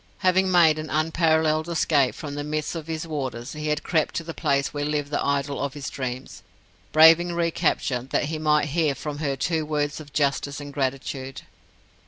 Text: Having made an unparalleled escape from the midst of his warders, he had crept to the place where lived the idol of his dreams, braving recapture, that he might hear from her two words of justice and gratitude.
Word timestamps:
Having 0.25 0.49
made 0.49 0.79
an 0.79 0.89
unparalleled 0.89 1.69
escape 1.69 2.15
from 2.15 2.33
the 2.33 2.43
midst 2.43 2.73
of 2.73 2.87
his 2.87 3.05
warders, 3.05 3.53
he 3.53 3.67
had 3.67 3.83
crept 3.83 4.15
to 4.15 4.23
the 4.23 4.33
place 4.33 4.73
where 4.73 4.83
lived 4.83 5.11
the 5.11 5.23
idol 5.23 5.61
of 5.63 5.75
his 5.75 5.91
dreams, 5.91 6.41
braving 6.91 7.33
recapture, 7.33 8.01
that 8.09 8.23
he 8.25 8.39
might 8.39 8.69
hear 8.69 8.95
from 8.95 9.19
her 9.19 9.35
two 9.35 9.63
words 9.63 9.99
of 9.99 10.11
justice 10.11 10.59
and 10.59 10.73
gratitude. 10.73 11.43